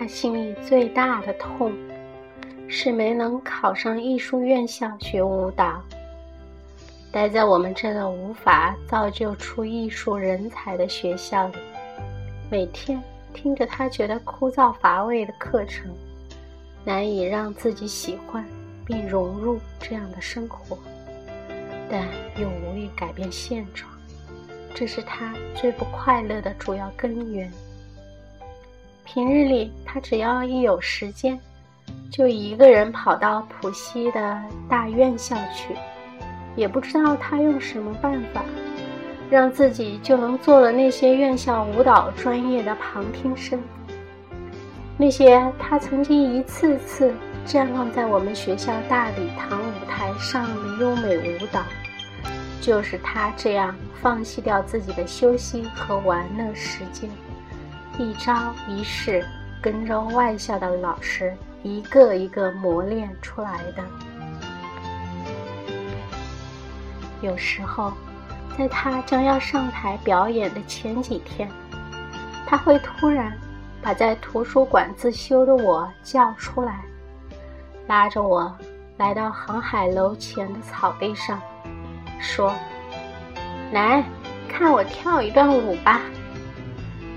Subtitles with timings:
[0.00, 1.70] 他心里最大的痛，
[2.68, 5.78] 是没能考上艺术院校学舞蹈。
[7.12, 11.58] 待在我们这个无法造就出艺术人才的学校里，
[12.50, 12.98] 每天
[13.34, 15.94] 听着他觉得枯燥乏味的课程，
[16.82, 18.42] 难以让自己喜欢
[18.86, 20.78] 并融入这样的生活，
[21.90, 22.08] 但
[22.38, 23.86] 又无力改变现状，
[24.74, 27.52] 这是他最不快乐的主要根源。
[29.12, 31.36] 平日里，他只要一有时间，
[32.12, 35.74] 就一个人跑到浦西的大院校去。
[36.54, 38.44] 也不知道他用什么办法，
[39.28, 43.60] 让自己就能做了那些院校舞蹈专业的旁听生。
[44.96, 47.12] 那些他曾经一次次
[47.44, 51.64] 绽放在我们学校大礼堂舞台上的优美舞蹈，
[52.60, 57.10] 就是他这样放弃掉自己的休息和玩乐时间，
[58.00, 59.22] 一招一式
[59.60, 63.84] 跟着外校的老师一个一个磨练出来的。
[67.20, 67.92] 有时候，
[68.56, 71.46] 在他将要上台表演的前几天，
[72.46, 73.30] 他会突然
[73.82, 76.80] 把在图书馆自修的我叫出来，
[77.86, 78.50] 拉着我
[78.96, 81.38] 来到航海楼前的草地上，
[82.18, 82.54] 说
[83.72, 84.02] ：“来
[84.48, 86.00] 看我跳一段舞吧，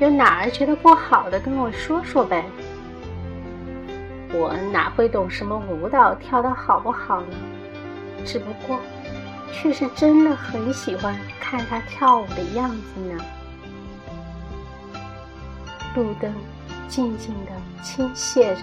[0.00, 2.44] 有哪儿觉得不好的跟我说说呗。”
[4.34, 7.36] 我哪会懂什么舞蹈跳得好不好呢？
[8.24, 8.78] 只不过。
[9.54, 13.22] 却是真的很喜欢看他跳舞的样子呢。
[15.94, 16.34] 路灯
[16.88, 18.62] 静静的倾泻着，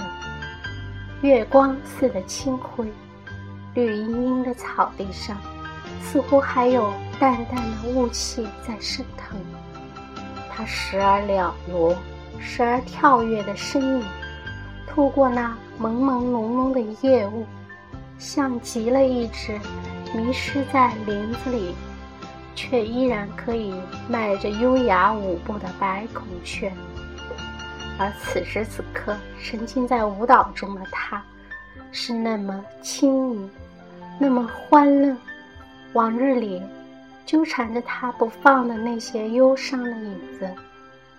[1.22, 2.92] 月光似的清辉，
[3.76, 5.38] 绿茵茵的草地上，
[6.02, 9.40] 似乎还有淡淡的雾气在升腾。
[10.60, 11.96] 他时而了如，
[12.38, 14.06] 时而跳跃的身影，
[14.86, 17.46] 透过那朦朦胧胧的夜雾，
[18.18, 19.58] 像极了一只。
[20.14, 21.74] 迷失在林子里，
[22.56, 23.74] 却依然可以
[24.10, 26.70] 迈着优雅舞步的白孔雀。
[27.98, 31.24] 而此时此刻，沉浸在舞蹈中的他，
[31.94, 33.50] 是那么轻盈，
[34.20, 35.16] 那么欢乐。
[35.94, 36.62] 往日里
[37.30, 40.50] 纠缠着他不放的那些忧伤的影子，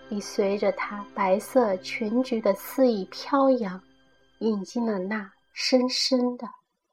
[0.08, 3.80] 已随着他白色裙裾的肆意飘扬，
[4.40, 6.48] 引进了那深深的、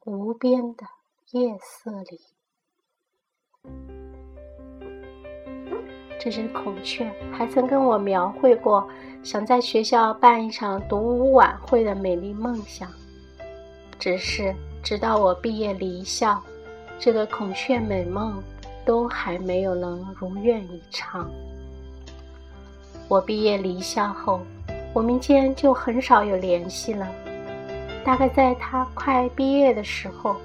[0.06, 0.86] 无边的。
[1.32, 2.20] 夜色里，
[6.20, 8.88] 这只孔雀还曾跟我描绘过
[9.24, 12.88] 想在学校办一场独舞晚会的美丽梦想。
[13.98, 16.40] 只是直到我毕业离校，
[17.00, 18.42] 这个孔雀美梦
[18.88, 21.30] 都还没有能如愿以偿。
[23.10, 24.40] 我毕业离校后，
[24.94, 27.06] 我们间就很少有联系了。
[28.06, 30.38] 大概在他快毕业的时候。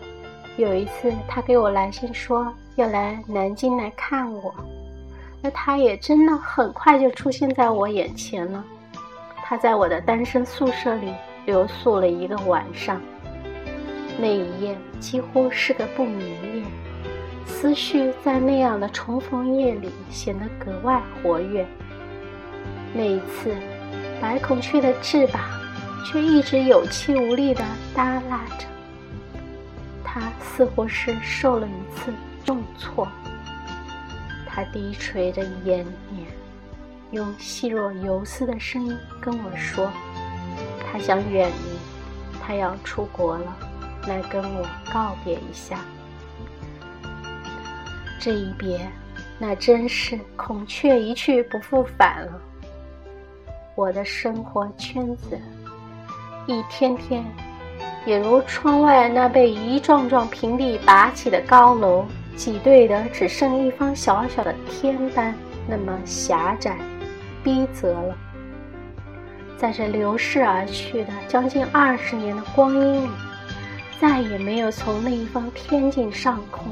[0.58, 4.54] 有一次，他给我来信说要来南京来看我，
[5.40, 8.62] 那他也真的很快就出现在我眼前了。
[9.36, 11.10] 他在我的单身宿舍里
[11.46, 13.00] 留宿了一个晚上，
[14.18, 16.62] 那一夜几乎是个不眠夜，
[17.46, 21.66] 思绪在那样的重逢夜里显得格外活跃。
[22.94, 23.54] 那一次，
[24.20, 25.40] 白孔雀的翅膀
[26.04, 27.64] 却一直有气无力地
[27.94, 28.66] 耷拉着。
[30.04, 32.12] 他似乎是受了一次
[32.44, 33.08] 重挫，
[34.46, 36.24] 他低垂着眼睑，
[37.12, 39.90] 用细若游丝的声音跟我说
[40.84, 41.78] ：“他想远离，
[42.42, 43.56] 他要出国了，
[44.06, 45.78] 来跟我告别一下。”
[48.24, 48.88] 这一别，
[49.36, 52.40] 那真是孔雀一去不复返了。
[53.74, 55.36] 我的生活圈子，
[56.46, 57.24] 一天天。
[58.06, 62.06] 也如窗外那被一幢幢平地拔起的高楼
[62.36, 65.34] 挤兑的只剩一方小小的天般
[65.68, 66.78] 那么狭窄、
[67.42, 68.16] 逼仄了。
[69.56, 73.10] 在这流逝而去的将近二十年的光阴里，
[74.00, 76.68] 再也没有从那一方天境上空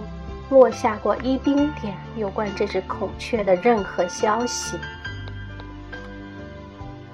[0.50, 4.76] 落下过一丁点有关这只孔雀的任何消息。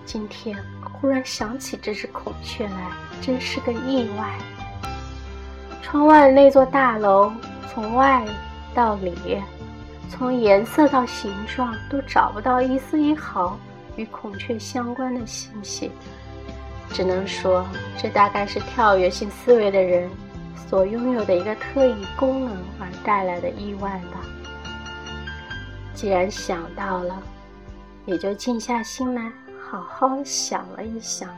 [0.05, 0.57] 今天。
[0.99, 2.91] 忽然想起这只孔雀来，
[3.21, 4.33] 真是个意外。
[5.83, 7.31] 窗外那座大楼，
[7.69, 8.25] 从外
[8.75, 9.43] 到里，
[10.09, 13.59] 从颜色到形状，都找不到一丝一毫
[13.97, 15.91] 与孔雀相关的信息。
[16.95, 17.67] 只能说，
[18.01, 20.09] 这大概是跳跃性思维的人
[20.57, 24.21] 所拥有的一个特异功能而带来的意外吧。
[25.95, 27.23] 既然想到了，
[28.05, 29.33] 也就静下心来。
[29.69, 31.29] 好好想了一想，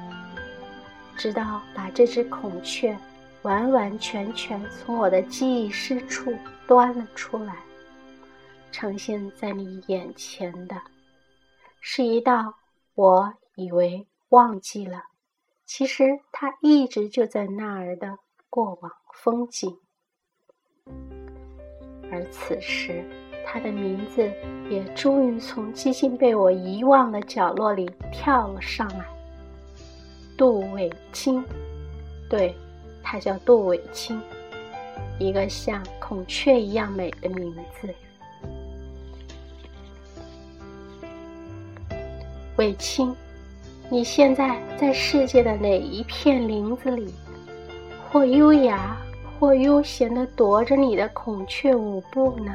[1.17, 2.95] 直到把这只孔雀
[3.41, 6.37] 完完全全从我的记忆深处
[6.67, 7.57] 端了出来，
[8.71, 10.77] 呈现在你眼前的，
[11.81, 12.53] 是一道
[12.95, 15.05] 我以为忘记了，
[15.65, 18.19] 其实它一直就在那儿的
[18.59, 19.73] 过往风景。
[22.11, 23.05] 而此时，
[23.47, 24.29] 他的名字
[24.69, 29.07] 也终于从几近被我遗忘的角落里跳了上来。
[30.37, 31.45] 杜伟清，
[32.29, 32.53] 对，
[33.01, 34.21] 他叫杜伟清，
[35.21, 37.95] 一个像孔雀一样美的名字。
[42.57, 43.15] 伟清，
[43.89, 47.15] 你现在在世界的哪一片林子里，
[48.11, 48.97] 或优雅，
[49.39, 52.53] 或悠闲地踱着你的孔雀舞步呢？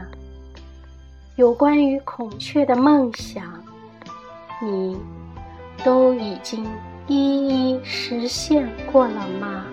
[1.35, 3.63] 有关于孔雀的梦想，
[4.61, 4.97] 你
[5.83, 6.65] 都已经。
[7.05, 9.65] 一一实现过了吗？